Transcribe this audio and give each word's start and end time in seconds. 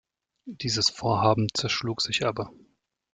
Dieses 0.47 0.89
Vorhaben 0.89 1.47
zerschlug 1.53 2.01
sich 2.01 2.25
aber. 2.25 2.51